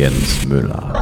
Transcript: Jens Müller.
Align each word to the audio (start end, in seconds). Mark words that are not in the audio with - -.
Jens 0.00 0.46
Müller. 0.46 0.99